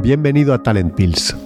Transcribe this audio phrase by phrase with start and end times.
[0.00, 1.36] Bienvenido a Talent Pills,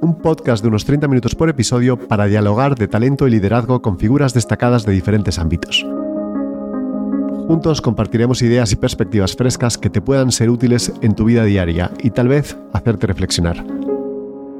[0.00, 3.98] un podcast de unos 30 minutos por episodio para dialogar de talento y liderazgo con
[3.98, 5.84] figuras destacadas de diferentes ámbitos.
[7.48, 11.90] Juntos compartiremos ideas y perspectivas frescas que te puedan ser útiles en tu vida diaria
[12.00, 13.64] y tal vez hacerte reflexionar.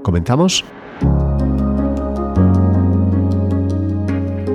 [0.02, 0.64] ¿Comenzamos?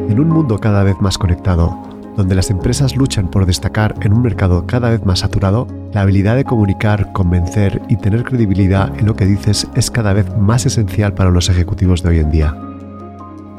[0.10, 4.22] En un mundo cada vez más conectado, donde las empresas luchan por destacar en un
[4.22, 9.16] mercado cada vez más saturado, la habilidad de comunicar, convencer y tener credibilidad en lo
[9.16, 12.56] que dices es cada vez más esencial para los ejecutivos de hoy en día.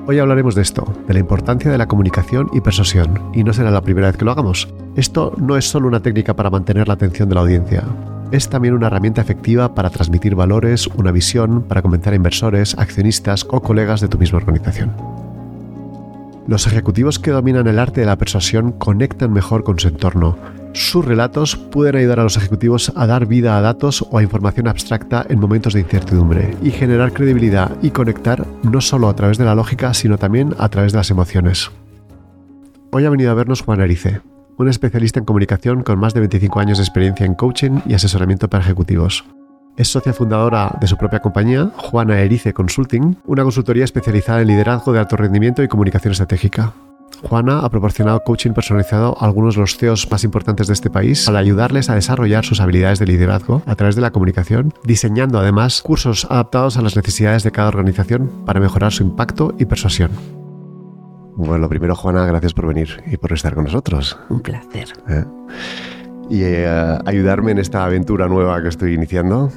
[0.06, 3.70] Hoy hablaremos de esto, de la importancia de la comunicación y persuasión, y no será
[3.70, 4.68] la primera vez que lo hagamos.
[4.94, 7.84] Esto no es solo una técnica para mantener la atención de la audiencia,
[8.32, 13.46] es también una herramienta efectiva para transmitir valores, una visión, para convencer a inversores, accionistas
[13.48, 15.25] o colegas de tu misma organización.
[16.46, 20.38] Los ejecutivos que dominan el arte de la persuasión conectan mejor con su entorno.
[20.74, 24.68] Sus relatos pueden ayudar a los ejecutivos a dar vida a datos o a información
[24.68, 29.44] abstracta en momentos de incertidumbre y generar credibilidad y conectar no solo a través de
[29.44, 31.72] la lógica, sino también a través de las emociones.
[32.92, 34.20] Hoy ha venido a vernos Juan Erice,
[34.56, 38.48] un especialista en comunicación con más de 25 años de experiencia en coaching y asesoramiento
[38.48, 39.24] para ejecutivos.
[39.76, 44.90] Es socia fundadora de su propia compañía, Juana Erice Consulting, una consultoría especializada en liderazgo
[44.94, 46.72] de alto rendimiento y comunicación estratégica.
[47.22, 51.26] Juana ha proporcionado coaching personalizado a algunos de los CEOs más importantes de este país
[51.26, 55.82] para ayudarles a desarrollar sus habilidades de liderazgo a través de la comunicación, diseñando además
[55.82, 60.10] cursos adaptados a las necesidades de cada organización para mejorar su impacto y persuasión.
[61.36, 64.18] Bueno, lo primero, Juana, gracias por venir y por estar con nosotros.
[64.30, 64.88] Un placer.
[65.06, 65.24] ¿Eh?
[66.30, 69.52] Y eh, ayudarme en esta aventura nueva que estoy iniciando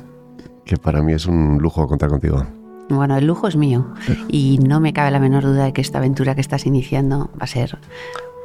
[0.69, 2.45] que para mí es un lujo contar contigo.
[2.89, 3.87] Bueno, el lujo es mío
[4.27, 7.45] y no me cabe la menor duda de que esta aventura que estás iniciando va
[7.45, 7.79] a ser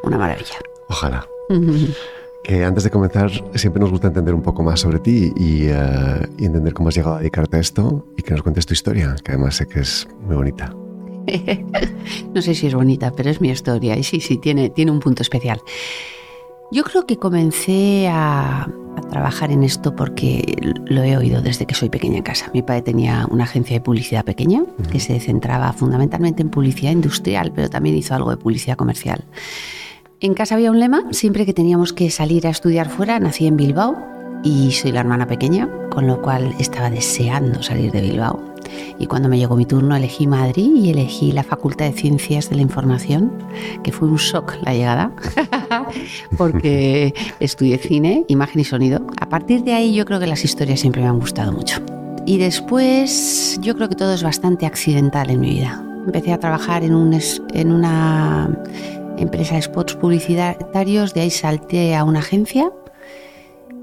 [0.04, 0.56] una maravilla.
[0.88, 1.26] Ojalá.
[2.44, 6.26] que antes de comenzar siempre nos gusta entender un poco más sobre ti y, eh,
[6.38, 9.16] y, entender cómo has llegado a dedicarte a esto y que nos cuentes tu historia,
[9.22, 10.74] que además sé que es muy bonita.
[12.34, 15.00] no sé si es bonita, pero es mi historia y sí, sí, tiene, tiene un
[15.00, 15.60] punto especial.
[16.70, 18.68] Yo creo que comencé a,
[19.10, 22.50] trabajar en esto porque lo he oído desde que soy pequeña en casa.
[22.52, 27.52] Mi padre tenía una agencia de publicidad pequeña que se centraba fundamentalmente en publicidad industrial,
[27.54, 29.24] pero también hizo algo de publicidad comercial.
[30.20, 33.56] En casa había un lema, siempre que teníamos que salir a estudiar fuera, nací en
[33.56, 33.96] Bilbao
[34.42, 38.53] y soy la hermana pequeña, con lo cual estaba deseando salir de Bilbao.
[38.98, 42.56] Y cuando me llegó mi turno elegí Madrid y elegí la Facultad de Ciencias de
[42.56, 43.32] la Información,
[43.82, 45.12] que fue un shock la llegada,
[46.36, 49.06] porque estudié cine, imagen y sonido.
[49.20, 51.80] A partir de ahí yo creo que las historias siempre me han gustado mucho.
[52.26, 55.84] Y después yo creo que todo es bastante accidental en mi vida.
[56.06, 57.18] Empecé a trabajar en, un,
[57.54, 58.50] en una
[59.18, 62.70] empresa de spots publicitarios, de ahí salté a una agencia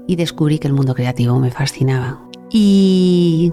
[0.06, 2.20] y descubrí que el mundo creativo me fascinaba.
[2.50, 3.52] Y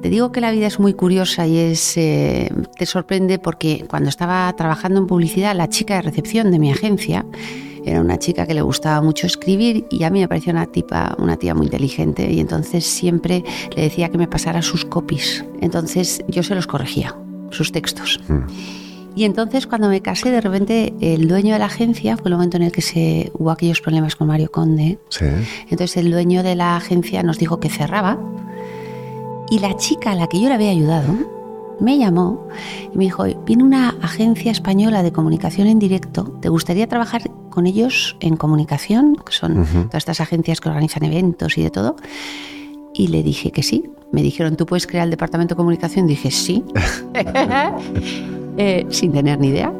[0.00, 4.08] te digo que la vida es muy curiosa y es, eh, te sorprende porque cuando
[4.08, 7.24] estaba trabajando en publicidad, la chica de recepción de mi agencia
[7.84, 11.16] era una chica que le gustaba mucho escribir y a mí me parecía una tipa,
[11.18, 13.44] una tía muy inteligente y entonces siempre
[13.74, 15.44] le decía que me pasara sus copies.
[15.60, 17.16] Entonces yo se los corregía,
[17.50, 18.20] sus textos.
[18.28, 18.42] Mm.
[19.14, 22.56] Y entonces cuando me casé, de repente el dueño de la agencia, fue el momento
[22.56, 24.98] en el que se, hubo aquellos problemas con Mario Conde.
[25.68, 28.18] Entonces el dueño de la agencia nos dijo que cerraba.
[29.52, 31.12] Y la chica a la que yo le había ayudado
[31.78, 32.48] me llamó
[32.90, 37.66] y me dijo, viene una agencia española de comunicación en directo, ¿te gustaría trabajar con
[37.66, 39.14] ellos en comunicación?
[39.14, 41.96] Que son todas estas agencias que organizan eventos y de todo.
[42.94, 43.90] Y le dije que sí.
[44.10, 46.06] Me dijeron, ¿tú puedes crear el departamento de comunicación?
[46.06, 46.64] Dije, sí.
[48.58, 49.72] Eh, sin tener ni idea.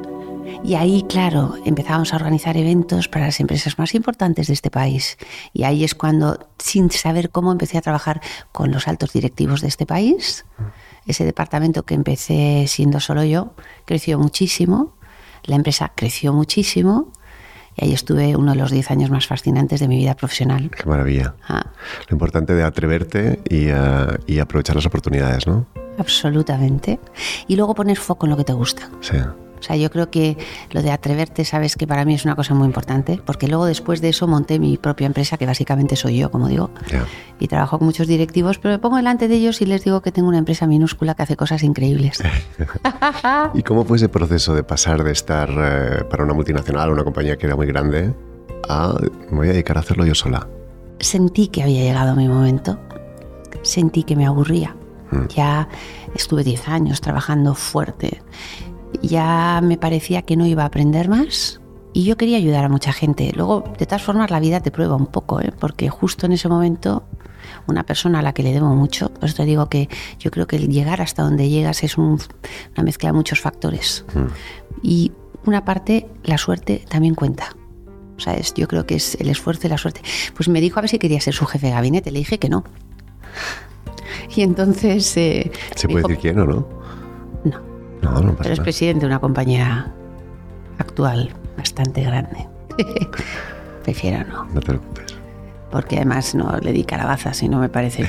[0.65, 5.19] Y ahí, claro, empezamos a organizar eventos para las empresas más importantes de este país.
[5.53, 8.21] Y ahí es cuando, sin saber cómo, empecé a trabajar
[8.53, 10.45] con los altos directivos de este país.
[11.07, 13.55] Ese departamento que empecé siendo solo yo
[13.87, 14.95] creció muchísimo.
[15.43, 17.11] La empresa creció muchísimo.
[17.77, 20.71] Y ahí estuve uno de los 10 años más fascinantes de mi vida profesional.
[20.71, 21.35] Qué maravilla.
[21.49, 21.73] Ah.
[22.09, 25.67] Lo importante de atreverte y, uh, y aprovechar las oportunidades, ¿no?
[25.99, 26.99] absolutamente.
[27.47, 28.91] Y luego poner foco en lo que te gusta.
[29.01, 29.17] Sí.
[29.63, 30.37] O sea, yo creo que
[30.73, 34.01] lo de atreverte, sabes que para mí es una cosa muy importante, porque luego después
[34.01, 36.71] de eso monté mi propia empresa, que básicamente soy yo, como digo,
[37.39, 40.11] y trabajo con muchos directivos, pero me pongo delante de ellos y les digo que
[40.11, 42.21] tengo una empresa minúscula que hace cosas increíbles.
[43.55, 47.37] ¿Y cómo fue ese proceso de pasar de estar eh, para una multinacional, una compañía
[47.37, 48.13] que era muy grande,
[48.69, 48.97] a
[49.31, 50.49] me voy a dedicar a hacerlo yo sola?
[50.99, 52.81] Sentí que había llegado mi momento,
[53.63, 54.75] sentí que me aburría
[55.13, 55.27] Mm.
[55.29, 55.69] Ya
[56.15, 58.23] estuve 10 años trabajando fuerte.
[59.03, 61.61] Ya me parecía que no iba a aprender más
[61.93, 63.33] y yo quería ayudar a mucha gente.
[63.35, 65.53] Luego, de todas formas, la vida te prueba un poco, ¿eh?
[65.59, 67.05] porque justo en ese momento
[67.67, 69.13] una persona a la que le debo mucho.
[69.13, 69.89] Por eso te digo que
[70.19, 72.21] yo creo que el llegar hasta donde llegas es un-
[72.75, 74.05] una mezcla de muchos factores.
[74.83, 75.13] Y
[75.45, 77.55] una parte, la suerte también cuenta.
[78.17, 80.01] O sea, es- yo creo que es el esfuerzo y la suerte.
[80.37, 82.11] Pues me dijo a ver si quería ser su jefe de gabinete.
[82.13, 82.63] Le dije que no.
[84.37, 85.17] Y entonces...
[85.17, 86.67] eh, ¿Se puede dijo, decir quién o no?
[87.45, 87.61] No,
[88.03, 88.65] No, no pasa pero es nada.
[88.65, 89.93] presidente de una compañía
[90.79, 92.47] actual bastante grande.
[93.85, 94.45] Prefiero no.
[94.47, 95.15] No te preocupes.
[95.71, 98.07] porque además no le di calabazas y no me parece.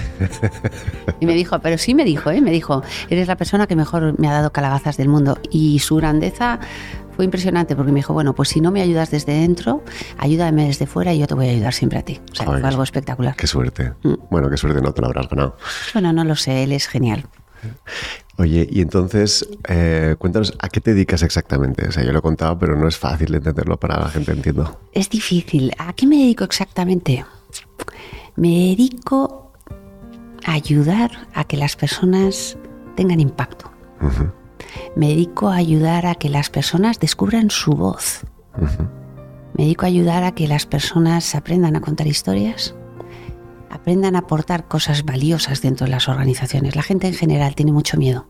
[1.19, 2.41] Y me dijo, pero sí me dijo, ¿eh?
[2.41, 5.37] me dijo, eres la persona que mejor me ha dado calabazas del mundo.
[5.49, 6.59] Y su grandeza
[7.15, 9.83] fue impresionante porque me dijo, bueno, pues si no me ayudas desde dentro,
[10.17, 12.19] ayúdame desde fuera y yo te voy a ayudar siempre a ti.
[12.31, 13.35] O sea, Joder, fue algo espectacular.
[13.35, 13.93] Qué suerte.
[14.03, 14.13] Mm.
[14.29, 15.55] Bueno, qué suerte no te lo habrás ganado.
[15.93, 17.25] Bueno, no lo sé, él es genial.
[18.37, 21.87] Oye, y entonces, eh, cuéntanos, ¿a qué te dedicas exactamente?
[21.87, 24.31] O sea, yo lo he contado, pero no es fácil de entenderlo para la gente,
[24.31, 24.79] entiendo.
[24.91, 25.71] Es difícil.
[25.77, 27.23] ¿A qué me dedico exactamente?
[28.35, 29.51] Me dedico
[30.45, 32.57] a ayudar a que las personas
[32.95, 33.71] tengan impacto.
[34.95, 38.21] Me dedico a ayudar a que las personas descubran su voz.
[39.55, 42.75] Me dedico a ayudar a que las personas aprendan a contar historias,
[43.73, 46.75] aprendan a aportar cosas valiosas dentro de las organizaciones.
[46.75, 48.27] La gente en general tiene mucho miedo.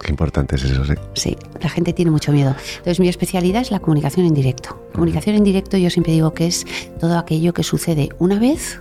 [0.00, 0.92] Qué importante es eso, sí.
[1.14, 2.54] Sí, la gente tiene mucho miedo.
[2.70, 4.80] Entonces, mi especialidad es la comunicación en directo.
[4.92, 6.64] Comunicación en directo yo siempre digo que es
[7.00, 8.80] todo aquello que sucede una vez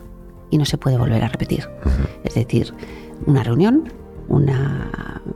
[0.52, 1.68] y no se puede volver a repetir.
[2.24, 2.72] Es decir,
[3.26, 3.92] una reunión,
[4.28, 4.92] una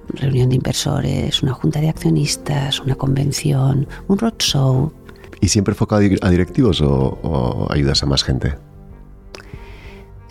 [0.10, 4.94] reunión de inversores, una junta de accionistas, una convención, un roadshow.
[5.40, 8.54] ¿Y siempre enfocado a di- a directivos o, o ayudas a más gente?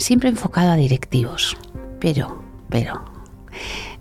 [0.01, 1.59] Siempre enfocado a directivos,
[2.01, 3.05] pero, pero,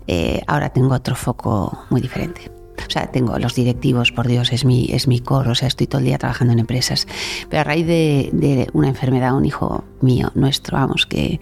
[0.06, 2.50] eh, ahora tengo otro foco muy diferente.
[2.78, 5.86] O sea, tengo los directivos, por Dios, es mi, es mi core, o sea, estoy
[5.86, 7.06] todo el día trabajando en empresas.
[7.50, 11.38] Pero a raíz de, de una enfermedad, un hijo mío, nuestro, vamos, que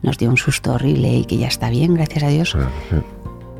[0.00, 2.56] nos dio un susto horrible y que ya está bien, gracias a Dios,
[2.88, 2.96] sí.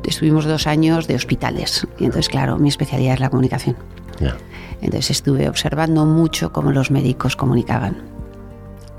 [0.05, 1.85] estuvimos dos años de hospitales.
[1.99, 3.75] Y entonces, claro, mi especialidad es la comunicación.
[4.21, 4.37] Ya.
[4.79, 8.12] Entonces estuve observando mucho cómo los médicos comunicaban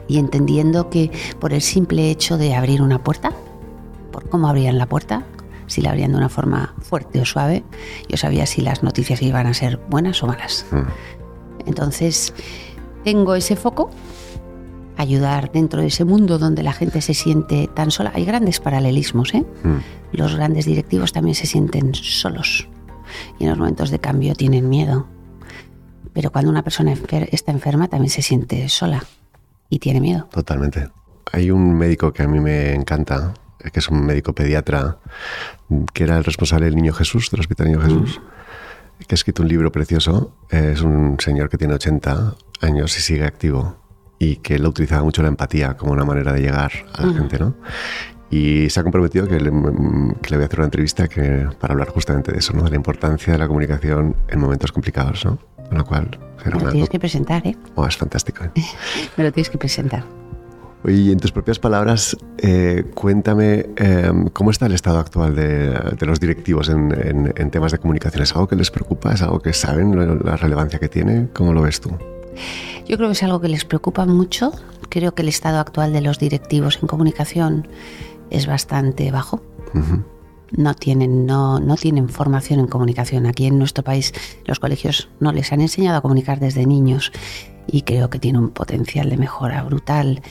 [0.08, 1.10] y entendiendo que
[1.40, 3.32] por el simple hecho de abrir una puerta,
[4.12, 5.24] por cómo abrían la puerta,
[5.66, 7.64] si la abrían de una forma fuerte o suave,
[8.08, 10.66] yo sabía si las noticias iban a ser buenas o malas.
[10.70, 10.82] Mm.
[11.66, 12.34] Entonces
[13.02, 13.90] tengo ese foco,
[14.96, 18.12] ayudar dentro de ese mundo donde la gente se siente tan sola.
[18.14, 19.44] Hay grandes paralelismos, ¿eh?
[19.62, 19.76] Mm.
[20.16, 22.68] Los grandes directivos también se sienten solos
[23.38, 25.06] y en los momentos de cambio tienen miedo.
[26.12, 29.02] Pero cuando una persona enfer- está enferma también se siente sola
[29.68, 30.28] y tiene miedo.
[30.30, 30.88] Totalmente.
[31.32, 33.34] Hay un médico que a mí me encanta,
[33.72, 34.98] que es un médico pediatra,
[35.68, 38.20] mm, que era el responsable del Niño Jesús, del Hospital Niño Jesús,
[39.06, 40.34] que ha escrito un libro precioso.
[40.50, 43.76] Eh, Es un señor que tiene 80 años y sigue activo
[44.18, 47.38] y que él utilizaba mucho la empatía como una manera de llegar a la gente,
[47.38, 47.54] ¿no?
[48.30, 51.48] Y se ha comprometido que le, mm, que le voy a hacer una entrevista que,
[51.60, 52.62] para hablar justamente de eso, ¿no?
[52.62, 55.38] De la importancia de la comunicación en momentos complicados, ¿no?
[55.68, 57.56] Con lo cual, será Me lo tienes que presentar, ¿eh?
[57.74, 58.44] Oh, es fantástico.
[58.44, 58.50] ¿eh?
[59.16, 60.04] Me lo tienes que presentar.
[60.86, 66.06] Y en tus propias palabras, eh, cuéntame eh, cómo está el estado actual de, de
[66.06, 68.22] los directivos en, en- en temas de comunicación.
[68.22, 69.14] ¿Es algo que les preocupa?
[69.14, 71.28] ¿Es algo que saben la relevancia que tiene?
[71.32, 71.90] ¿Cómo lo ves tú?
[72.86, 74.52] Yo creo que es algo que les preocupa mucho.
[74.90, 77.66] Creo que el estado actual de los directivos en comunicación
[78.28, 79.40] es bastante bajo.
[79.72, 80.02] Ujú.
[80.56, 83.26] No tienen, no, no tienen formación en comunicación.
[83.26, 84.12] Aquí en nuestro país
[84.46, 87.12] los colegios no les han enseñado a comunicar desde niños
[87.66, 90.22] y creo que tiene un potencial de mejora brutal.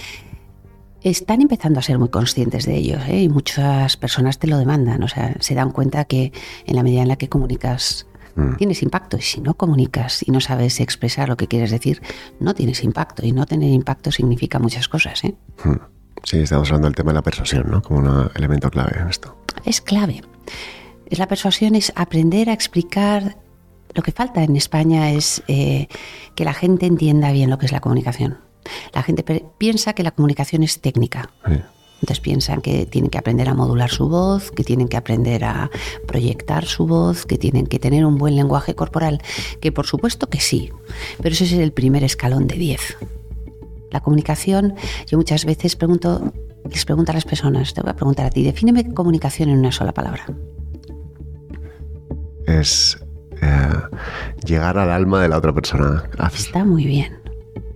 [1.01, 3.24] Están empezando a ser muy conscientes de ello ¿eh?
[3.24, 5.03] y muchas personas te lo demandan.
[5.03, 6.32] O sea, se dan cuenta que
[6.65, 8.56] en la medida en la que comunicas Mm.
[8.56, 12.01] tienes impacto y si no comunicas y no sabes expresar lo que quieres decir,
[12.39, 15.24] no tienes impacto y no tener impacto significa muchas cosas.
[15.24, 15.36] ¿eh?
[15.63, 15.92] Mm.
[16.24, 17.82] Sí, estamos hablando del tema de la persuasión, ¿no?
[17.82, 19.36] Como un elemento clave en esto.
[19.65, 20.22] es clave.
[21.10, 23.38] La persuasión es aprender a explicar.
[23.94, 25.88] Lo que falta en España es eh,
[26.36, 28.39] que la gente entienda bien lo que es la comunicación.
[28.94, 29.24] La gente
[29.58, 31.30] piensa que la comunicación es técnica.
[31.46, 31.62] Sí.
[32.03, 35.70] Entonces piensan que tienen que aprender a modular su voz, que tienen que aprender a
[36.06, 39.22] proyectar su voz, que tienen que tener un buen lenguaje corporal,
[39.62, 40.70] que por supuesto que sí,
[41.22, 42.98] pero ese es el primer escalón de 10.
[43.93, 44.73] La comunicación,
[45.05, 46.33] yo muchas veces pregunto,
[46.69, 49.71] les pregunto a las personas, te voy a preguntar a ti, defíneme comunicación en una
[49.71, 50.25] sola palabra.
[52.47, 52.97] Es
[53.39, 53.69] eh,
[54.43, 56.09] llegar al alma de la otra persona.
[56.33, 57.19] Está muy bien,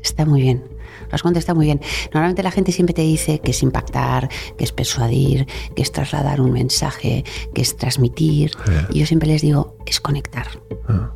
[0.01, 0.63] está muy bien.
[1.07, 1.81] Lo has contestado muy bien.
[2.12, 5.45] Normalmente la gente siempre te dice que es impactar, que es persuadir,
[5.75, 8.51] que es trasladar un mensaje, que es transmitir.
[8.89, 10.47] Y yo siempre les digo, es conectar.
[10.88, 11.13] Ah.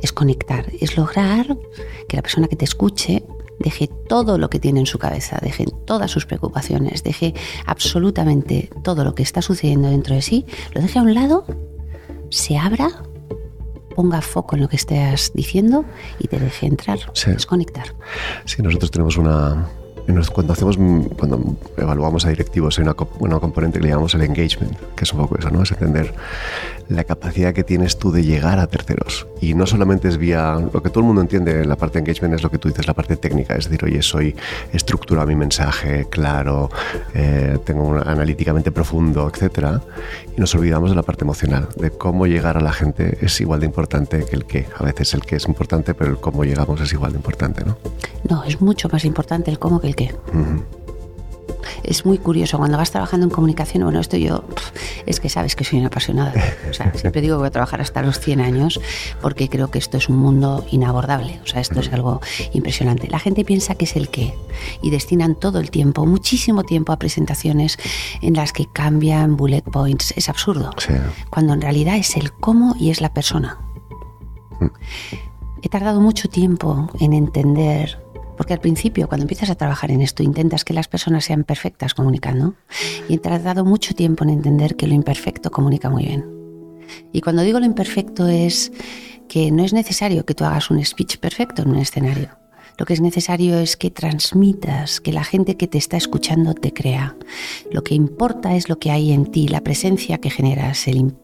[0.00, 1.58] Es conectar, es lograr
[2.08, 3.24] que la persona que te escuche
[3.62, 7.34] deje todo lo que tiene en su cabeza, deje todas sus preocupaciones, deje
[7.66, 11.46] absolutamente todo lo que está sucediendo dentro de sí, lo deje a un lado,
[12.30, 12.88] se abra,
[13.94, 15.84] ponga foco en lo que estés diciendo
[16.18, 17.94] y te deje entrar, desconectar.
[18.44, 19.68] Sí, nosotros tenemos una,
[20.32, 20.78] cuando hacemos
[21.18, 25.12] cuando evaluamos a directivos hay una, una, componente que le llamamos el engagement que es
[25.12, 26.12] un poco eso no es entender
[26.88, 29.26] la capacidad que tienes tú de llegar a terceros.
[29.40, 32.34] Y no solamente es vía lo que todo el mundo entiende la parte de engagement
[32.34, 33.54] es lo que tú dices la parte técnica.
[33.54, 34.36] Es decir oye soy
[34.72, 36.70] estructura mi mensaje claro
[37.14, 39.80] eh, tengo un analíticamente profundo etcétera.
[40.36, 43.60] Y nos olvidamos de la parte emocional de cómo llegar a la gente es igual
[43.60, 44.66] de importante que el qué.
[44.78, 47.76] A veces el qué es importante pero el cómo llegamos es igual de importante no
[48.28, 50.14] no es mucho más importante el cómo que el qué
[51.84, 53.84] es muy curioso cuando vas trabajando en comunicación.
[53.84, 54.44] Bueno, esto yo
[55.06, 56.32] es que sabes que soy una apasionada.
[56.70, 58.80] O sea, siempre digo que voy a trabajar hasta los 100 años
[59.20, 61.40] porque creo que esto es un mundo inabordable.
[61.42, 62.20] O sea, esto es algo
[62.52, 63.08] impresionante.
[63.08, 64.34] La gente piensa que es el qué
[64.80, 67.78] y destinan todo el tiempo, muchísimo tiempo a presentaciones
[68.20, 70.14] en las que cambian bullet points.
[70.16, 70.70] Es absurdo.
[71.30, 73.58] Cuando en realidad es el cómo y es la persona.
[74.60, 74.66] Mm.
[75.64, 78.01] He tardado mucho tiempo en entender
[78.36, 81.94] porque al principio, cuando empiezas a trabajar en esto, intentas que las personas sean perfectas
[81.94, 82.54] comunicando
[83.08, 86.24] y he tardado mucho tiempo en entender que lo imperfecto comunica muy bien.
[87.12, 88.72] Y cuando digo lo imperfecto es
[89.28, 92.41] que no es necesario que tú hagas un speech perfecto en un escenario.
[92.82, 96.74] Lo que es necesario es que transmitas, que la gente que te está escuchando te
[96.74, 97.14] crea.
[97.70, 101.14] Lo que importa es lo que hay en ti, la presencia que generas, el,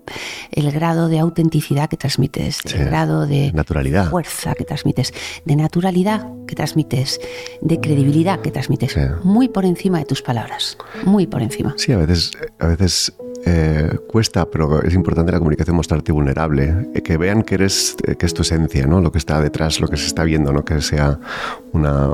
[0.70, 4.08] grado de autenticidad que transmites, el grado de naturalidad.
[4.08, 5.12] fuerza que transmites,
[5.44, 7.18] de naturalidad que transmites,
[7.60, 11.74] de credibilidad que transmites, muy por encima de tus palabras, muy por encima.
[11.76, 13.12] Sí, a veces, a veces
[13.46, 18.16] eh, cuesta, pero es importante la comunicación mostrarte vulnerable, eh, que vean que eres, eh,
[18.16, 19.00] que es tu esencia, ¿no?
[19.00, 21.18] Lo que está detrás, lo que se está viendo, no que sea
[21.72, 22.10] una,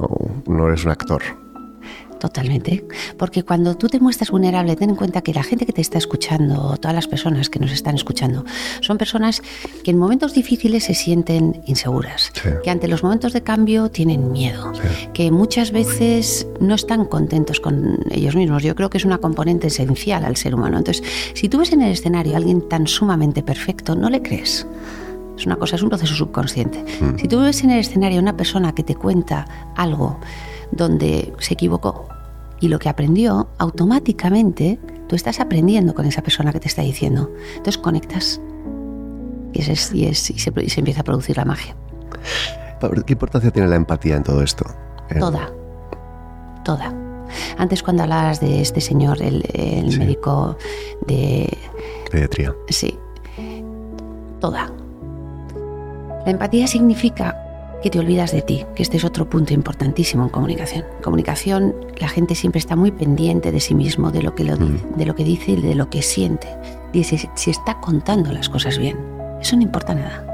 [0.47, 1.23] no eres un actor.
[2.19, 2.85] Totalmente.
[3.19, 5.99] Porque cuando tú te muestras vulnerable, ten en cuenta que la gente que te está
[5.99, 8.45] escuchando, todas las personas que nos están escuchando,
[8.81, 9.43] son personas
[9.83, 14.73] que en momentos difíciles se sienten inseguras, que ante los momentos de cambio tienen miedo,
[15.13, 18.63] que muchas veces no están contentos con ellos mismos.
[18.63, 20.79] Yo creo que es una componente esencial al ser humano.
[20.79, 21.05] Entonces,
[21.35, 24.67] si tú ves en el escenario a alguien tan sumamente perfecto, no le crees.
[25.37, 26.85] Es una cosa, es un proceso subconsciente.
[27.01, 27.19] Mm.
[27.19, 30.19] Si tú ves en el escenario a una persona que te cuenta algo
[30.77, 32.09] donde se equivocó
[32.61, 34.79] y lo que aprendió, automáticamente
[35.09, 37.31] tú estás aprendiendo con esa persona que te está diciendo.
[37.57, 38.41] Entonces conectas
[39.53, 41.77] y, y, se, empieza a producir la magia.
[43.07, 44.65] ¿Qué importancia tiene la empatía en todo esto?
[45.11, 45.53] Eh, toda,
[46.65, 46.93] toda.
[47.59, 49.43] Antes cuando hablabas de este señor, el,
[49.99, 50.57] médico
[51.07, 51.57] de...
[52.11, 52.55] Pediatría.
[52.69, 52.99] Sí,
[54.41, 54.71] toda.
[56.25, 57.44] La empatía significa
[57.85, 60.87] que te olvidas de ti, que este es otro punto importantísimo en comunicación.
[60.97, 64.57] En comunicación, la gente siempre está muy pendiente de sí mismo, de lo que, lo,
[64.57, 64.97] mm.
[64.97, 66.49] de lo que dice y de lo que siente.
[66.95, 68.97] Dice si está contando las cosas bien.
[69.39, 70.25] Eso no importa nada.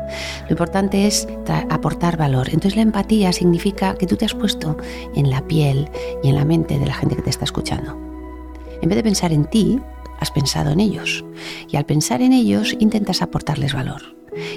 [0.45, 1.27] Lo importante es
[1.71, 2.51] aportar valor.
[2.51, 4.77] Entonces la empatía significa que tú te has puesto
[5.17, 5.91] en la piel
[6.23, 7.99] y en la mente de la gente que te está escuchando.
[8.81, 9.81] En vez de pensar en ti,
[10.21, 11.25] has pensado en ellos.
[11.69, 14.03] Y al pensar en ellos, intentas aportarles valor.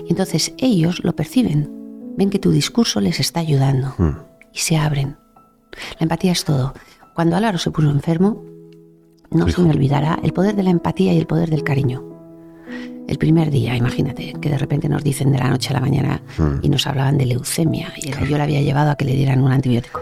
[0.06, 1.83] Y entonces ellos lo perciben
[2.18, 4.18] ven que tu discurso les está ayudando hmm.
[4.54, 5.18] y se abren.
[6.00, 6.74] La empatía es todo.
[7.14, 8.44] Cuando Álvaro se puso enfermo,
[9.32, 12.04] no se me olvidará el poder de la empatía y el poder del cariño.
[13.08, 16.22] El primer día, imagínate, que de repente nos dicen de la noche a la mañana
[16.38, 16.60] hmm.
[16.62, 19.52] y nos hablaban de leucemia y yo le había llevado a que le dieran un
[19.52, 20.00] antibiótico.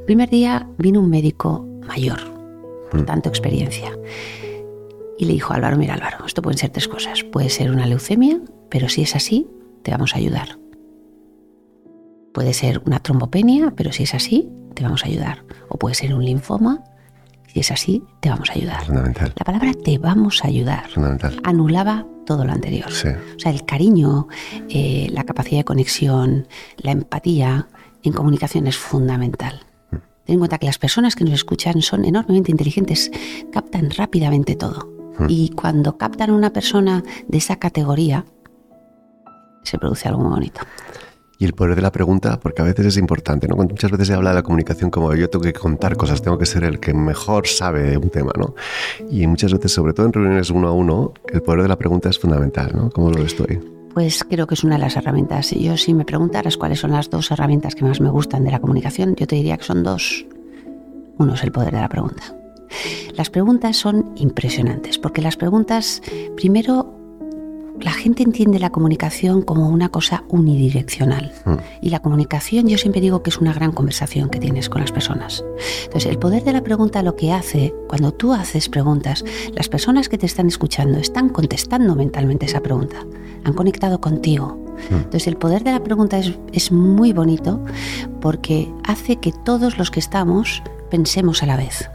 [0.00, 2.20] El primer día vino un médico mayor,
[2.90, 3.06] por hmm.
[3.06, 3.90] tanto experiencia,
[5.18, 7.22] y le dijo Álvaro, mira Álvaro, esto pueden ser tres cosas.
[7.24, 9.46] Puede ser una leucemia, pero si es así,
[9.82, 10.58] te vamos a ayudar.
[12.34, 15.44] Puede ser una trombopenia, pero si es así, te vamos a ayudar.
[15.68, 16.82] O puede ser un linfoma,
[17.46, 18.84] si es así, te vamos a ayudar.
[18.84, 19.32] Fundamental.
[19.36, 20.82] La palabra te vamos a ayudar
[21.44, 22.88] anulaba todo lo anterior.
[22.88, 22.90] O
[23.38, 24.26] sea, el cariño,
[24.68, 26.48] eh, la capacidad de conexión,
[26.78, 27.68] la empatía
[28.02, 29.60] en comunicación es fundamental.
[29.92, 29.96] Mm.
[30.24, 33.12] Ten en cuenta que las personas que nos escuchan son enormemente inteligentes,
[33.52, 34.88] captan rápidamente todo.
[35.20, 35.26] Mm.
[35.28, 38.24] Y cuando captan a una persona de esa categoría,
[39.62, 40.62] se produce algo muy bonito
[41.44, 43.56] el poder de la pregunta, porque a veces es importante, ¿no?
[43.56, 46.46] Muchas veces se habla de la comunicación como yo tengo que contar cosas, tengo que
[46.46, 48.54] ser el que mejor sabe un tema, ¿no?
[49.10, 52.08] Y muchas veces, sobre todo en reuniones uno a uno, el poder de la pregunta
[52.08, 52.90] es fundamental, ¿no?
[52.90, 53.36] ¿Cómo lo ves
[53.92, 55.50] Pues creo que es una de las herramientas.
[55.50, 58.60] Yo si me preguntaras cuáles son las dos herramientas que más me gustan de la
[58.60, 60.26] comunicación, yo te diría que son dos.
[61.18, 62.22] Uno es el poder de la pregunta.
[63.14, 66.02] Las preguntas son impresionantes, porque las preguntas,
[66.36, 67.03] primero,
[67.80, 71.32] la gente entiende la comunicación como una cosa unidireccional.
[71.44, 71.54] Mm.
[71.82, 74.92] Y la comunicación yo siempre digo que es una gran conversación que tienes con las
[74.92, 75.44] personas.
[75.84, 80.08] Entonces, el poder de la pregunta lo que hace, cuando tú haces preguntas, las personas
[80.08, 83.04] que te están escuchando están contestando mentalmente esa pregunta.
[83.44, 84.58] Han conectado contigo.
[84.90, 84.94] Mm.
[84.94, 87.60] Entonces, el poder de la pregunta es, es muy bonito
[88.20, 91.90] porque hace que todos los que estamos pensemos a la vez.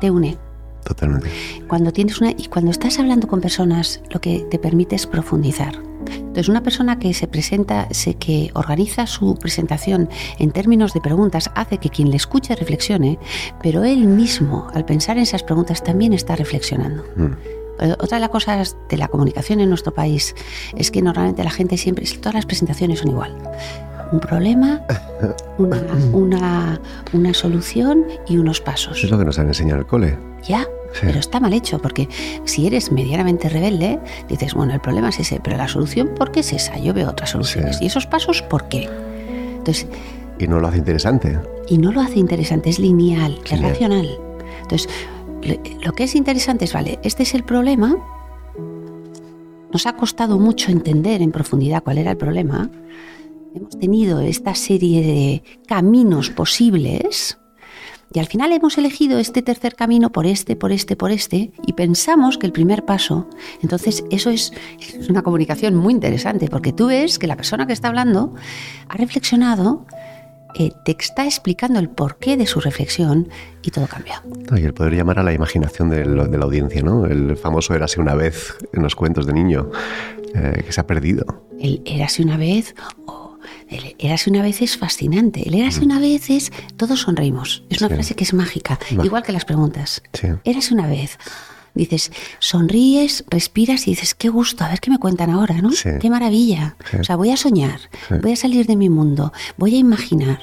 [0.00, 0.49] Te une.
[0.84, 1.28] Totalmente.
[1.68, 5.90] Cuando tienes una y cuando estás hablando con personas, lo que te permite es profundizar.
[6.08, 10.08] Entonces, una persona que se presenta, se, que organiza su presentación
[10.38, 13.18] en términos de preguntas, hace que quien le escuche reflexione,
[13.62, 17.04] pero él mismo, al pensar en esas preguntas, también está reflexionando.
[17.16, 17.32] Mm.
[17.80, 20.34] Eh, Otra de las cosas de la comunicación en nuestro país
[20.76, 23.36] es que normalmente la gente siempre, todas las presentaciones son igual.
[24.12, 24.82] Un problema,
[25.58, 25.82] una,
[26.12, 26.80] una,
[27.12, 29.02] una solución y unos pasos.
[29.02, 30.29] Es lo que nos han enseñado en el cole.
[30.46, 31.00] Ya, Sí.
[31.02, 32.08] pero está mal hecho, porque
[32.44, 36.40] si eres medianamente rebelde, dices, bueno, el problema es ese, pero la solución, ¿por qué
[36.40, 36.78] es esa?
[36.78, 37.76] Yo veo otras soluciones.
[37.78, 37.84] Sí.
[37.84, 38.88] ¿Y esos pasos, por qué?
[39.58, 39.86] Entonces,
[40.38, 41.38] Y no lo hace interesante.
[41.68, 44.08] y no lo hace interesante, es lineal, es racional.
[44.62, 44.88] Entonces,
[45.84, 47.96] lo que es interesante es, vale, este es el problema,
[49.72, 52.68] nos ha costado mucho entender en profundidad cuál era el problema,
[53.54, 57.38] hemos tenido esta serie de caminos posibles
[58.12, 61.72] y al final hemos elegido este tercer camino por este, por este, por este y
[61.74, 63.28] pensamos que el primer paso,
[63.62, 67.72] entonces eso es, es una comunicación muy interesante porque tú ves que la persona que
[67.72, 68.34] está hablando
[68.88, 69.86] ha reflexionado,
[70.58, 73.28] eh, te está explicando el porqué de su reflexión
[73.62, 74.20] y todo cambia.
[74.56, 77.06] Y el poder llamar a la imaginación de, lo- de la audiencia, ¿no?
[77.06, 79.70] El famoso érase una vez en los cuentos de niño,
[80.34, 81.46] eh, que se ha perdido.
[81.60, 82.74] El érase una vez
[83.06, 83.19] o
[83.68, 85.46] el érase una vez es fascinante.
[85.48, 87.62] El érase una vez es todos sonreímos.
[87.70, 87.94] Es una Sí.
[87.94, 90.02] frase que es mágica, igual que las preguntas.
[90.12, 90.28] Sí.
[90.44, 91.18] Érase una vez.
[91.72, 95.70] Dices, sonríes, respiras y dices, qué gusto, a ver qué me cuentan ahora, ¿no?
[95.70, 95.88] Sí.
[96.00, 96.74] Qué maravilla.
[96.98, 97.78] O sea, voy a soñar,
[98.22, 100.40] voy a salir de mi mundo, voy a imaginar.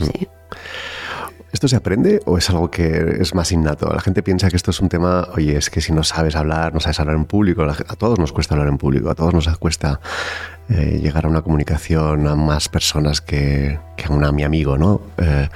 [0.00, 0.04] Mm.
[0.04, 0.28] Sí.
[1.52, 3.88] ¿Esto se aprende o es algo que es más innato?
[3.94, 6.74] La gente piensa que esto es un tema, oye, es que si no sabes hablar,
[6.74, 9.46] no sabes hablar en público, a todos nos cuesta hablar en público, a todos nos
[9.58, 10.00] cuesta
[10.68, 15.00] eh, llegar a una comunicación a más personas que, que a una, mi amigo, ¿no?
[15.18, 15.48] Eh,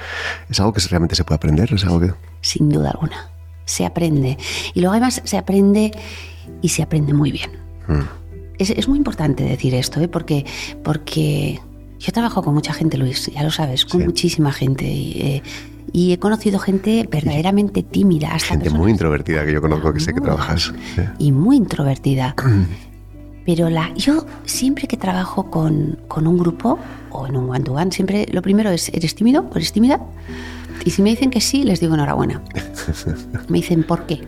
[0.49, 1.73] ¿Es algo que realmente se puede aprender?
[1.73, 2.13] ¿Es algo que...?
[2.41, 3.29] sin duda alguna.
[3.65, 4.37] Se aprende.
[4.73, 5.91] Y luego además se aprende
[6.61, 7.51] y se aprende muy bien.
[7.87, 8.01] Mm,
[8.59, 10.07] Es, es muy importante decir esto, ¿eh?
[10.07, 10.45] porque,
[10.83, 11.59] porque
[11.99, 14.05] yo trabajo con mucha gente, Luis, ya lo sabes, con Sí.
[14.07, 14.85] muchísima gente.
[14.85, 15.43] Y, eh,
[15.91, 20.13] y he conocido gente verdaderamente tímida, hasta gente muy introvertida que yo conozco, que sé
[20.13, 20.27] que Muy.
[20.29, 20.71] trabajas.
[21.17, 22.35] Y muy introvertida.
[23.45, 26.77] Pero la, yo siempre que trabajo con, con un grupo
[27.11, 29.99] o en un one-to-one, siempre lo primero es, ¿eres tímido o eres tímida?
[30.85, 32.41] Y si me dicen que sí, les digo enhorabuena.
[33.49, 34.21] Me dicen, ¿por qué?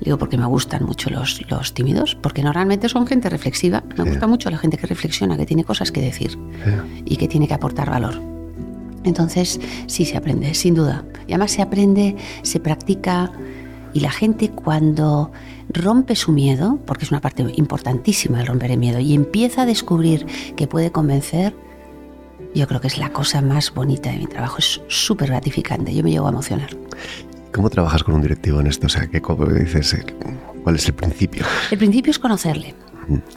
[0.00, 3.82] Digo, porque me gustan mucho los, los tímidos, porque normalmente son gente reflexiva.
[3.96, 7.02] Me gusta mucho la gente que reflexiona, que tiene cosas que decir Sí.
[7.04, 8.20] y que tiene que aportar valor.
[9.04, 11.04] Entonces, sí se aprende, sin duda.
[11.26, 13.30] Y además se aprende, se practica
[13.94, 15.30] y la gente cuando
[15.70, 19.66] rompe su miedo, porque es una parte importantísima el romper el miedo, y empieza a
[19.66, 20.26] descubrir
[20.56, 21.54] que puede convencer,
[22.54, 24.58] yo creo que es la cosa más bonita de mi trabajo.
[24.58, 25.94] Es súper gratificante.
[25.94, 26.70] Yo me llevo a emocionar.
[27.52, 28.86] ¿Cómo trabajas con un directivo en esto?
[28.86, 30.04] O sea, ¿qué, cómo dices, eh,
[30.64, 31.44] ¿cuál es el principio?
[31.70, 32.74] El principio es conocerle.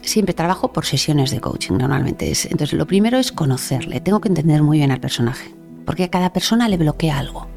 [0.02, 2.32] Siempre trabajo por sesiones de coaching, normalmente.
[2.32, 4.02] Es, entonces, lo primero es conocerle.
[4.02, 5.54] Tengo que entender muy bien al personaje,
[5.86, 7.48] porque a cada persona le bloquea algo,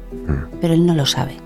[0.59, 1.37] pero él no lo sabe.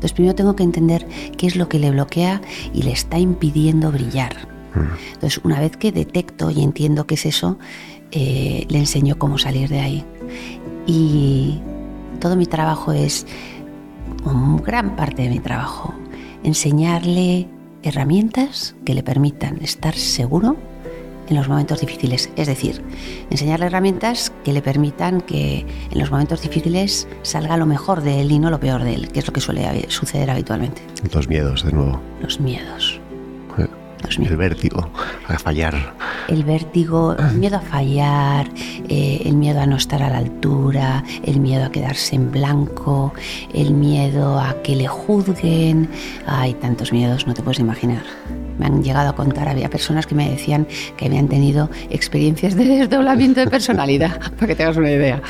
[0.00, 2.40] Entonces, primero tengo que entender qué es lo que le bloquea
[2.72, 4.48] y le está impidiendo brillar.
[5.12, 7.58] Entonces, una vez que detecto y entiendo qué es eso,
[8.10, 10.04] eh, le enseño cómo salir de ahí.
[10.86, 11.60] Y
[12.18, 13.26] todo mi trabajo es,
[14.64, 15.92] gran parte de mi trabajo,
[16.44, 17.46] enseñarle
[17.82, 20.56] herramientas que le permitan estar seguro
[21.30, 22.28] en los momentos difíciles.
[22.36, 22.82] Es decir,
[23.30, 28.32] enseñarle herramientas que le permitan que en los momentos difíciles salga lo mejor de él
[28.32, 30.82] y no lo peor de él, que es lo que suele suceder habitualmente.
[31.12, 32.00] Los miedos, de nuevo.
[32.20, 33.00] Los miedos.
[33.58, 33.66] Eh,
[34.02, 34.38] Los El miedos.
[34.38, 34.90] vértigo,
[35.28, 35.94] a fallar.
[36.28, 38.48] El vértigo, el miedo a fallar,
[38.88, 43.12] eh, el miedo a no estar a la altura, el miedo a quedarse en blanco,
[43.54, 45.88] el miedo a que le juzguen.
[46.26, 48.02] Hay tantos miedos, no te puedes imaginar.
[48.60, 50.66] Me han llegado a contar, había personas que me decían
[50.98, 55.22] que habían tenido experiencias de desdoblamiento de personalidad, para que tengas una idea.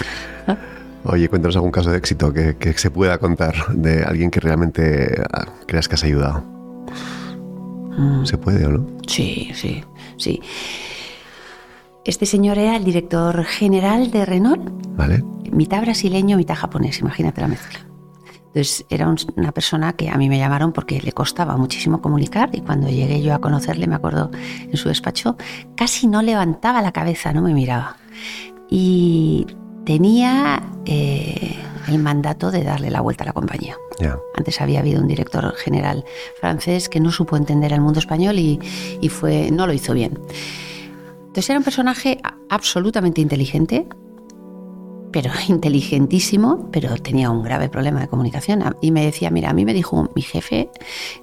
[1.04, 5.22] Oye, cuéntanos algún caso de éxito que, que se pueda contar de alguien que realmente
[5.32, 6.44] ah, creas que has ayudado.
[7.96, 8.24] Mm.
[8.26, 8.86] ¿Se puede o no?
[9.06, 9.84] Sí, sí,
[10.16, 10.40] sí.
[12.04, 15.22] Este señor era el director general de Renault, ¿Vale?
[15.52, 17.89] mitad brasileño, mitad japonés, imagínate la mezcla.
[18.50, 22.62] Entonces era una persona que a mí me llamaron porque le costaba muchísimo comunicar y
[22.62, 25.36] cuando llegué yo a conocerle, me acuerdo en su despacho,
[25.76, 27.96] casi no levantaba la cabeza, no me miraba.
[28.68, 29.46] Y
[29.84, 33.76] tenía eh, el mandato de darle la vuelta a la compañía.
[34.36, 36.04] Antes había habido un director general
[36.40, 38.58] francés que no supo entender el mundo español y,
[39.00, 40.18] y fue, no lo hizo bien.
[41.20, 43.86] Entonces era un personaje absolutamente inteligente,
[45.12, 48.62] pero inteligentísimo, pero tenía un grave problema de comunicación.
[48.80, 50.70] Y me decía, mira, a mí me dijo mi jefe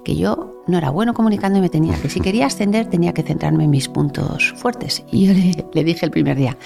[0.03, 3.23] que yo no era bueno comunicando y me tenía que si quería ascender tenía que
[3.23, 5.03] centrarme en mis puntos fuertes.
[5.11, 5.33] Y yo
[5.73, 6.57] le, dije el primer día,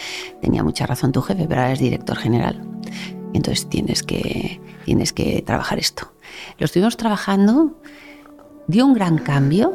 [0.41, 2.61] tenía mucha razón tu jefe, pero ahora es director general.
[3.33, 6.11] Entonces tienes que, tienes que trabajar esto.
[6.57, 7.77] Lo estuvimos trabajando,
[8.67, 9.73] dio un gran cambio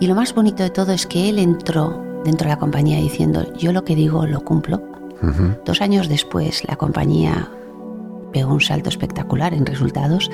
[0.00, 3.52] y lo más bonito de todo es que él entró dentro de la compañía diciendo,
[3.54, 4.95] yo lo que digo lo cumplo
[5.64, 7.50] Dos años después, la compañía
[8.32, 10.30] pegó un salto espectacular en resultados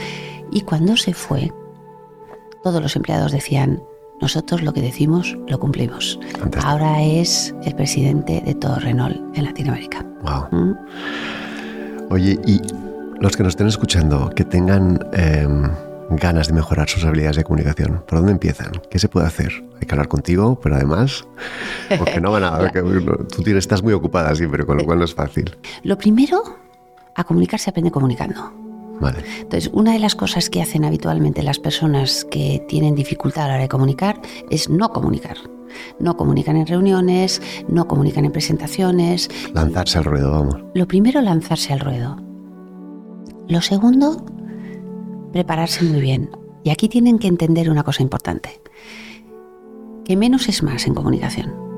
[0.50, 1.52] y cuando se fue,
[2.62, 3.82] todos los empleados decían,
[4.20, 6.18] nosotros lo que decimos lo cumplimos.
[6.64, 10.04] Ahora es el presidente de todo Renault en Latinoamérica.
[10.50, 10.72] ¿Mm?
[12.10, 12.60] Oye, y
[13.20, 15.70] los que nos estén escuchando, que tengan em,
[16.16, 18.72] ganas de mejorar sus habilidades de comunicación, ¿por dónde empiezan?
[18.90, 19.64] ¿Qué se puede hacer?
[19.80, 21.26] Hay que hablar contigo, pero además,
[21.98, 22.70] porque no van a...
[22.72, 25.56] tú tienes, estás muy ocupada siempre, con lo cual no es fácil.
[25.82, 26.42] Lo primero,
[27.14, 28.52] a comunicar se aprende comunicando.
[29.00, 29.24] Vale.
[29.40, 33.54] Entonces, una de las cosas que hacen habitualmente las personas que tienen dificultad a la
[33.54, 34.20] hora de comunicar
[34.50, 35.36] es no comunicar.
[35.98, 39.28] No comunican en reuniones, no comunican en presentaciones.
[39.54, 40.56] Lanzarse al ruedo, vamos.
[40.74, 42.16] Lo primero, lanzarse al ruedo.
[43.48, 44.24] Lo segundo,
[45.32, 46.30] prepararse muy bien.
[46.64, 48.60] Y aquí tienen que entender una cosa importante,
[50.04, 51.72] que menos es más en comunicación.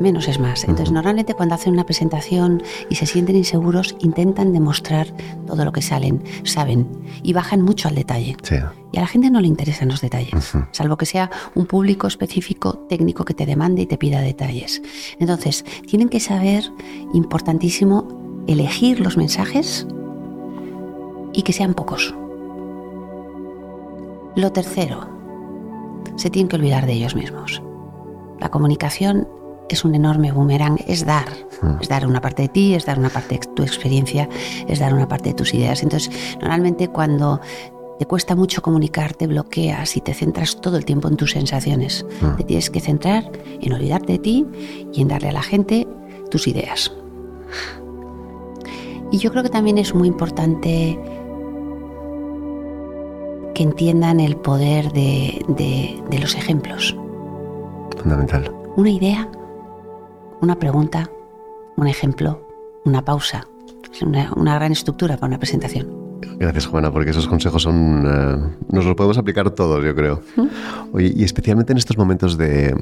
[0.00, 0.64] Menos es más.
[0.64, 5.14] Entonces, normalmente cuando hacen una presentación y se sienten inseguros, intentan demostrar
[5.46, 6.88] todo lo que salen, saben,
[7.22, 8.34] y bajan mucho al detalle.
[8.92, 12.78] Y a la gente no le interesan los detalles, salvo que sea un público específico,
[12.88, 14.80] técnico, que te demande y te pida detalles.
[15.18, 16.64] Entonces, tienen que saber,
[17.12, 19.86] importantísimo, elegir los mensajes
[21.34, 22.14] y que sean pocos.
[24.36, 25.08] Lo tercero,
[26.16, 27.62] se tienen que olvidar de ellos mismos.
[28.38, 29.28] La comunicación
[29.68, 31.28] es un enorme boomerang, es dar,
[31.62, 31.80] hmm.
[31.80, 34.28] es dar una parte de ti, es dar una parte de tu experiencia,
[34.66, 35.82] es dar una parte de tus ideas.
[35.82, 37.40] Entonces, normalmente cuando
[37.98, 42.06] te cuesta mucho comunicar, te bloqueas y te centras todo el tiempo en tus sensaciones.
[42.20, 42.36] Hmm.
[42.36, 44.46] Te tienes que centrar en olvidarte de ti
[44.92, 45.86] y en darle a la gente
[46.30, 46.92] tus ideas.
[49.12, 50.98] Y yo creo que también es muy importante
[53.60, 56.96] que entiendan el poder de, los ejemplos.
[57.98, 58.50] Fundamental.
[58.76, 59.28] Una idea,
[60.40, 61.10] una pregunta,
[61.76, 62.40] un ejemplo,
[62.86, 63.46] una pausa.
[63.92, 65.86] Es una, gran estructura para una presentación.
[66.38, 68.06] Gracias, Juana, porque esos consejos son.
[68.06, 70.22] Eh, nos los podemos aplicar todos, yo creo.
[70.98, 72.74] y especialmente en estos momentos de,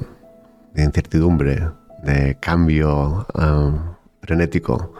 [0.77, 1.61] incertidumbre,
[2.03, 3.71] de cambio eh,
[4.21, 4.93] frenético,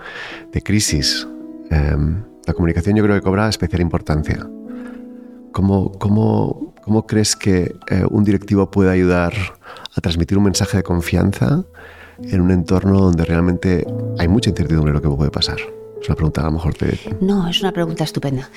[0.51, 1.25] de crisis,
[1.71, 1.95] eh,
[2.45, 4.45] la comunicación yo creo que cobra especial importancia.
[5.51, 9.33] ¿Cómo, cómo, cómo crees que eh, un directivo puede ayudar
[9.95, 11.63] a transmitir un mensaje de confianza
[12.21, 13.85] en un entorno donde realmente
[14.17, 15.57] hay mucha incertidumbre de lo que puede pasar?
[16.01, 16.97] Es una pregunta a lo mejor te...
[17.21, 18.49] No, es una pregunta estupenda.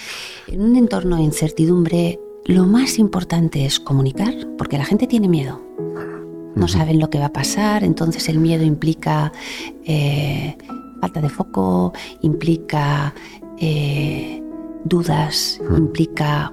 [0.47, 5.61] En un entorno de incertidumbre, lo más importante es comunicar, porque la gente tiene miedo.
[6.55, 9.33] No saben lo que va a pasar, entonces el miedo implica
[9.85, 10.57] eh,
[11.01, 13.15] falta de foco, implica
[13.59, 14.43] eh,
[14.85, 16.53] dudas, implica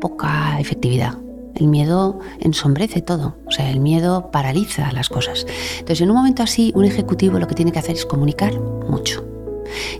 [0.00, 1.18] poca efectividad.
[1.54, 5.44] El miedo ensombrece todo, o sea, el miedo paraliza las cosas.
[5.72, 9.24] Entonces, en un momento así, un ejecutivo lo que tiene que hacer es comunicar mucho.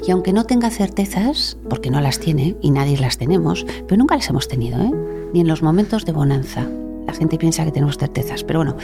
[0.06, 4.16] Y aunque no tenga certezas, porque no las tiene y nadie las tenemos, pero nunca
[4.16, 4.92] las hemos tenido, ¿eh?
[5.32, 6.66] ni en los momentos de bonanza.
[7.06, 8.76] La gente piensa que tenemos certezas, pero bueno,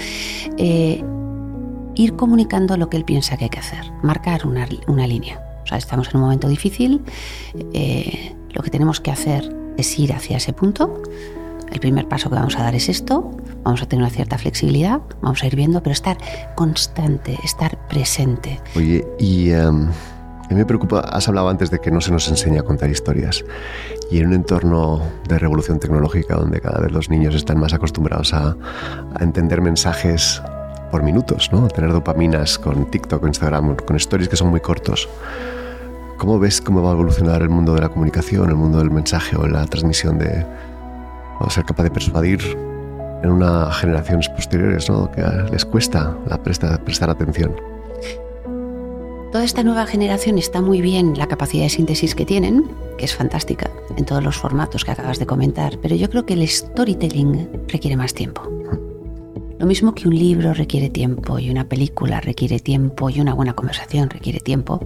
[0.57, 1.05] eh,
[1.95, 4.67] ir comunicando lo que él piensa que hay que hacer, marcar una,
[5.07, 5.41] línea.
[5.63, 7.03] O sea, estamos en un momento difícil,
[7.73, 11.03] eh, lo que tenemos que hacer es ir hacia ese punto.
[11.73, 13.33] El primer paso que vamos a dar es esto,
[13.65, 16.17] vamos a tener una cierta flexibilidad, vamos a ir viendo, pero estar
[16.55, 18.61] constante, estar presente.
[18.77, 19.89] Oye, y em,
[20.45, 22.91] a mí me preocupa, has hablado antes de que no se nos enseña a contar
[22.91, 23.45] historias,
[24.11, 28.35] y en un entorno de revolución tecnológica donde cada vez los niños están más acostumbrados
[28.35, 28.57] a,
[29.21, 30.43] entender mensajes
[30.91, 31.65] por minutos, ¿no?
[31.65, 35.09] a tener dopaminas con TikTok, Instagram, con stories que son muy cortos.
[36.25, 39.37] ¿Cómo ves cómo va a evolucionar el mundo de la comunicación, el mundo del mensaje
[39.37, 40.47] o la transmisión de...
[41.39, 42.41] o ser capaz de persuadir
[43.23, 45.11] en unas generaciones posteriores, ¿no?
[45.13, 45.21] que
[45.53, 47.55] les cuesta la prestar atención?
[49.33, 53.15] Toda esta nueva generación está muy bien la capacidad de síntesis que tienen, que es
[53.15, 57.67] fantástica en todos los formatos que acabas de comentar, pero yo creo que el storytelling
[57.69, 58.49] requiere más tiempo.
[59.59, 63.55] Lo mismo que un libro requiere tiempo y una película requiere tiempo y una buena
[63.55, 64.85] conversación requiere tiempo,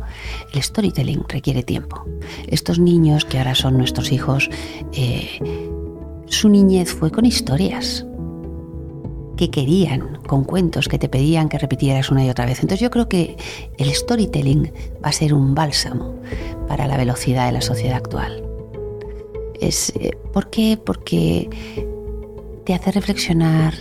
[0.53, 2.05] el storytelling requiere tiempo.
[2.47, 4.51] Estos niños que ahora son nuestros hijos,
[4.93, 5.41] eh,
[6.27, 8.07] su niñez fue con historias
[9.39, 12.61] que querían, con cuentos que te pedían que repitieras una y otra vez.
[12.61, 13.37] Entonces yo creo que
[13.79, 16.21] el storytelling va a ser un bálsamo
[16.67, 18.45] para la velocidad de la sociedad actual.
[19.61, 20.79] Es, eh, ¿Por qué?
[20.85, 21.49] Porque
[22.65, 23.75] te hace reflexionar,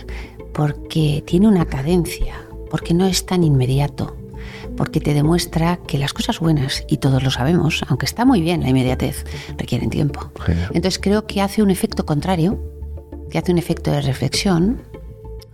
[0.58, 2.34] porque tiene una cadencia,
[2.68, 4.16] porque no es tan inmediato,
[4.76, 8.62] porque te demuestra que las cosas buenas, y todos lo sabemos, aunque está muy bien
[8.62, 9.24] la inmediatez,
[9.56, 10.32] requieren tiempo.
[10.74, 12.58] Entonces creo que hace un efecto contrario,
[13.30, 14.82] que hace un efecto de reflexión.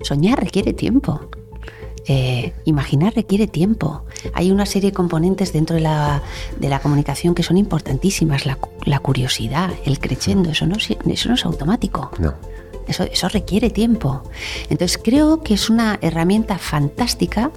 [0.01, 1.21] Soñar requiere tiempo.
[2.07, 4.07] Eh, imaginar requiere tiempo.
[4.33, 6.23] Hay una serie de componentes dentro de la,
[6.59, 8.47] de la comunicación que son importantísimas.
[8.47, 12.11] La, la curiosidad, el creciendo, eso no, eso no es automático.
[12.19, 12.54] No.
[12.87, 14.23] Eso, requiere tiempo.
[14.68, 17.51] Entonces creo que es una herramienta fantástica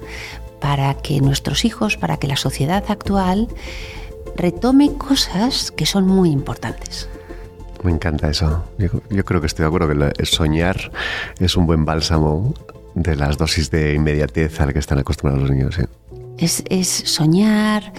[0.60, 3.48] para que nuestros hijos, para que la sociedad actual
[4.36, 7.08] retome cosas que son muy importantes.
[7.82, 8.64] Me encanta eso.
[8.78, 10.90] Yo, creo que estoy de acuerdo que el soñar
[11.38, 12.54] es un buen bálsamo
[12.94, 15.78] de las dosis de inmediatez a la que están acostumbrados los niños.
[16.38, 17.92] Es, es, soñar,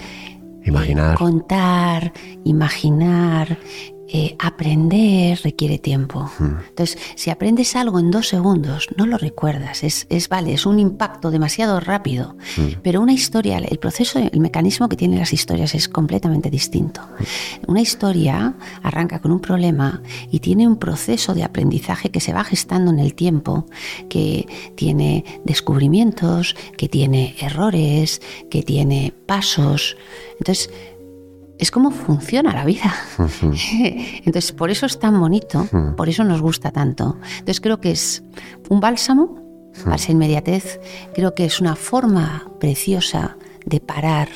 [0.64, 1.16] imaginar.
[1.16, 2.12] contar,
[2.44, 3.58] imaginar,
[4.12, 6.28] eh, aprender requiere tiempo.
[6.40, 9.84] Entonces, si aprendes algo en dos segundos, no lo recuerdas.
[9.84, 12.36] Es, vale, es un impacto demasiado rápido.
[12.82, 17.02] Pero una historia, el proceso, el mecanismo que tienen las historias es completamente distinto.
[17.68, 22.42] Una historia arranca con un problema y tiene un proceso de aprendizaje que se va
[22.42, 23.66] gestando en el tiempo,
[24.08, 28.20] que tiene descubrimientos, que tiene errores,
[28.50, 29.96] que tiene pasos.
[30.38, 30.70] Entonces,
[31.60, 32.92] es como funciona la vida.
[34.24, 37.18] Entonces, por eso es tan bonito, por eso nos gusta tanto.
[37.32, 38.24] Entonces, creo que es
[38.70, 40.80] un bálsamo para esa inmediatez,
[41.14, 44.28] creo que es una forma preciosa de parar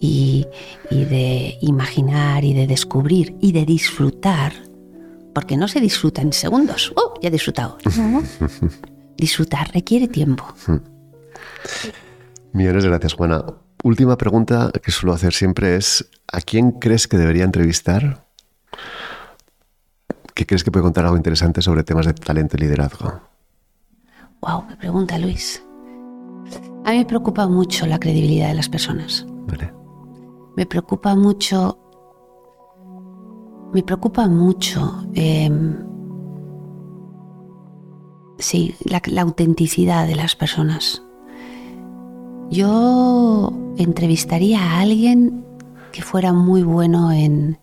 [0.00, 0.46] y,
[0.90, 4.52] de imaginar y de descubrir y de disfrutar,
[5.34, 6.92] porque no se disfruta en segundos.
[6.96, 7.78] ¡Oh, ya he disfrutado!
[9.16, 10.44] Disfrutar requiere tiempo.
[12.52, 13.44] Millones de gracias, Juana.
[13.84, 18.26] Última pregunta que suelo hacer siempre es, ¿a quién crees que debería entrevistar?
[20.34, 23.20] ¿Qué crees que puede contar algo interesante sobre temas de talento y liderazgo?
[24.40, 25.62] Wow, me pregunta Luis.
[26.84, 29.26] A mí me preocupa mucho la credibilidad de las personas.
[29.46, 29.72] Vale.
[30.56, 31.78] Me preocupa mucho.
[33.72, 35.06] Me preocupa mucho.
[35.14, 35.76] Em,
[38.38, 41.02] sí, la autenticidad de las personas.
[42.50, 45.44] Yo entrevistaría a alguien
[45.92, 47.58] que fuera muy bueno en,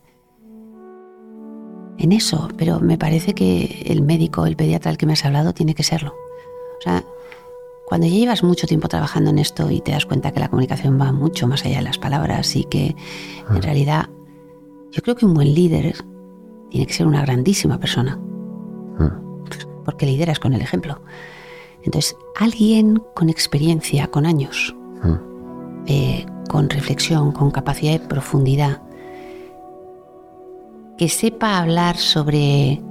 [1.97, 5.53] en eso, pero me parece que el médico, el pediatra al que me has hablado,
[5.53, 6.13] tiene que serlo.
[6.79, 7.03] O sea,
[7.85, 10.99] cuando ya llevas mucho tiempo trabajando en esto y te das cuenta que la comunicación
[10.99, 12.95] va mucho más allá de las palabras y que en
[13.57, 13.61] ah.
[13.61, 14.09] realidad
[14.91, 15.95] yo creo que un buen líder
[16.69, 18.19] tiene que ser una grandísima persona.
[18.99, 19.19] Ah.
[19.83, 21.01] Porque lideras con el ejemplo.
[21.85, 25.19] Entonces, alguien con experiencia, con años, ah.
[25.85, 28.81] eh, con reflexión, con capacidad de profundidad,
[30.97, 32.81] que sepa hablar sobre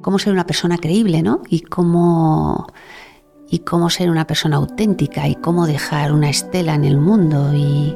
[0.00, 1.42] cómo ser una persona creíble, ¿no?
[1.48, 2.66] Y cómo,
[3.50, 7.94] y cómo ser una persona auténtica y cómo dejar una estela en el mundo y,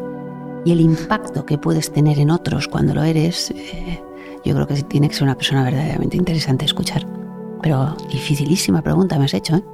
[0.66, 3.52] el impacto que puedes tener en otros cuando lo eres.
[3.52, 4.02] Eh,
[4.44, 7.06] yo creo que tiene que ser una persona verdaderamente interesante escuchar.
[7.62, 9.56] Pero dificilísima pregunta me has hecho.
[9.56, 9.64] ¿eh?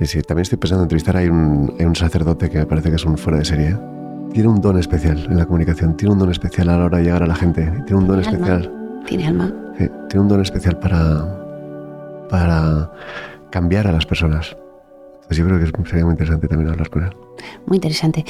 [0.06, 1.16] sí, también estoy pensando en entrevistar.
[1.16, 3.76] Hay un, un sacerdote que me parece que es un fuera de serie.
[4.32, 7.04] Tiene un don especial en la comunicación, tiene un don especial a la hora de
[7.04, 8.72] llegar a la gente, tiene un don especial.
[9.04, 9.52] Tiene alma.
[9.76, 12.92] Sí, tiene un don especial para, para
[13.50, 14.56] cambiar a las personas.
[15.14, 17.10] Entonces yo creo que sería muy interesante también hablar con él.
[17.66, 18.24] Muy interesante.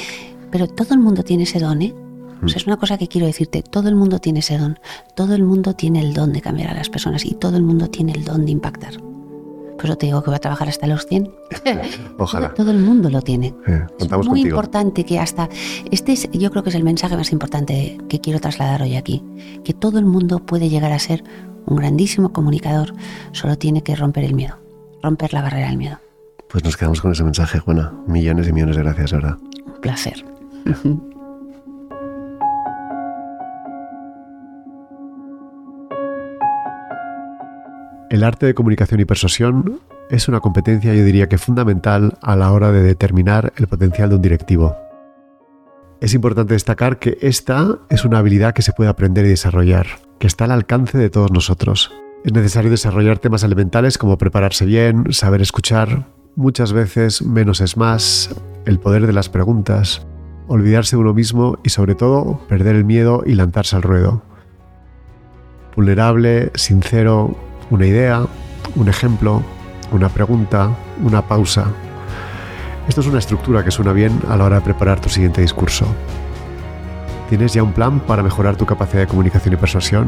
[0.51, 1.93] Pero todo el mundo tiene ese don, ¿eh?
[2.43, 4.79] O sea, es una cosa que quiero decirte, todo el mundo tiene ese don,
[5.15, 7.89] todo el mundo tiene el don de cambiar a las personas y todo el mundo
[7.89, 8.93] tiene el don de impactar.
[9.81, 11.31] Por eso te digo que voy a trabajar hasta los 100.
[12.19, 12.53] Ojalá.
[12.53, 13.55] Todo, el mundo lo tiene.
[13.97, 15.49] es muy importante que hasta...
[15.89, 19.23] Este es, yo creo que es el mensaje más importante que quiero trasladar hoy aquí.
[19.63, 21.23] Que todo el mundo puede llegar a ser
[21.65, 22.93] un grandísimo comunicador,
[23.31, 24.59] solo tiene que romper el miedo,
[25.01, 25.97] romper la barrera del miedo.
[26.47, 27.91] Pues nos quedamos con ese mensaje, Juana.
[28.05, 29.37] Millones y millones de gracias, ¿verdad?
[29.65, 30.25] Un placer.
[38.11, 42.51] El arte de comunicación y persuasión es una competencia yo diría que fundamental a la
[42.51, 44.75] hora de determinar el potencial de un directivo.
[46.01, 49.87] Es importante destacar que esta es una habilidad que se puede aprender y desarrollar,
[50.19, 51.89] que está al alcance de todos nosotros.
[52.25, 58.35] Es necesario desarrollar temas elementales como prepararse bien, saber escuchar, muchas veces menos es más,
[58.65, 60.05] el poder de las preguntas,
[60.49, 64.21] olvidarse de uno mismo y sobre todo perder el miedo y lanzarse al ruedo.
[65.77, 67.37] Vulnerable, sincero,
[67.71, 68.25] una idea,
[68.75, 69.41] un ejemplo,
[69.91, 70.69] una pregunta,
[71.03, 71.65] una pausa.
[72.87, 75.85] Esto es una estructura que suena bien a la hora de preparar tu siguiente discurso.
[77.29, 80.07] ¿Tienes ya un plan para mejorar tu capacidad de comunicación y persuasión?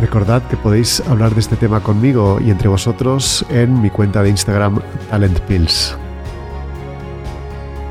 [0.00, 4.30] Recordad que podéis hablar de este tema conmigo y entre vosotros en mi cuenta de
[4.30, 5.98] Instagram Talent Pills.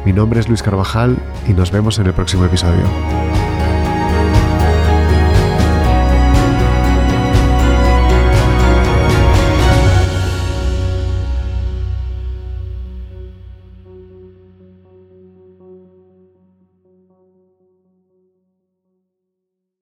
[0.04, 3.37] Mi nombre es Luis Carvajal y nos vemos en el próximo episodio.